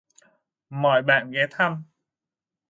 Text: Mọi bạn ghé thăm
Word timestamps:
Mọi 0.69 1.01
bạn 1.03 1.31
ghé 1.31 1.45
thăm 1.51 1.83